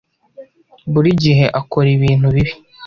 [0.91, 2.53] Buri gihe akora ibintu bibi.